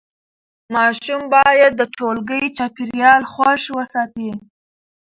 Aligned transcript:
ماشوم 0.73 1.21
باید 1.35 1.71
د 1.77 1.81
ټولګي 1.95 2.43
چاپېریال 2.57 3.21
خوښ 3.31 3.61
وساتي. 3.77 4.31